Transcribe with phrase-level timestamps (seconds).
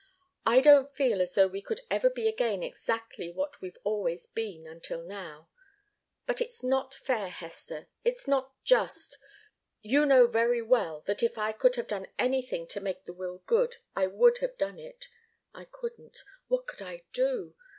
[0.47, 4.65] I don't feel as though we could ever be again exactly what we've always been
[4.65, 5.47] until now.
[6.25, 7.87] But it's not fair, Hester.
[8.03, 9.19] It's not just.
[9.83, 13.43] You know very well that if I could have done anything to make the will
[13.45, 15.07] good, I would have done it.
[15.53, 16.23] I couldn't.
[16.47, 17.53] What could I do?